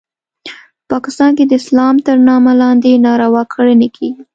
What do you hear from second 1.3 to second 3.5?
کې د اسلام تر نامه لاندې ناروا